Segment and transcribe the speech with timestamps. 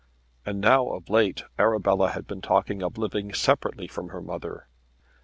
[0.47, 4.67] And now, of late, Arabella had been talking of living separately from her mother.